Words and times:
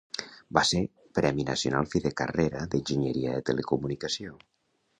Va 0.57 0.61
ser 0.69 0.79
Premi 1.19 1.45
Nacional 1.49 1.89
Fi 1.93 2.01
de 2.07 2.13
Carrera 2.21 2.63
d'enginyeria 2.73 3.37
de 3.37 3.47
telecomunicació. 3.51 4.39